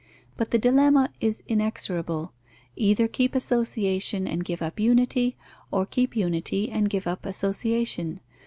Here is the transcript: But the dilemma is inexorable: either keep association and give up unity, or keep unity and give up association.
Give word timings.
But 0.35 0.49
the 0.49 0.57
dilemma 0.57 1.11
is 1.19 1.43
inexorable: 1.47 2.33
either 2.75 3.07
keep 3.07 3.35
association 3.35 4.27
and 4.27 4.43
give 4.43 4.63
up 4.63 4.79
unity, 4.79 5.37
or 5.69 5.85
keep 5.85 6.15
unity 6.15 6.71
and 6.71 6.89
give 6.89 7.05
up 7.05 7.23
association. 7.23 8.19